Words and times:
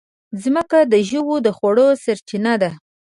مځکه 0.53 0.79
د 0.91 0.93
ژويو 1.09 1.35
د 1.45 1.47
خوړو 1.57 1.87
سرچینه 2.03 2.53
ده. 2.61 2.71